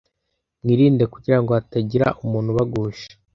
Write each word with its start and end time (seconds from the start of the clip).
Mwirinde 0.63 1.03
kugira 1.13 1.37
ngo 1.41 1.51
hatagira 1.57 2.07
umuntu 2.23 2.47
ubagusha 2.53 3.09